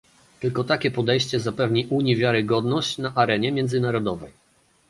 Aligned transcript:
Tylko 0.39 0.63
takie 0.63 0.91
podejście 0.91 1.39
zapewni 1.39 1.87
Unii 1.89 2.15
wiarygodność 2.15 2.97
na 2.97 3.13
arenie 3.15 3.51
międzynarodowej 3.51 4.31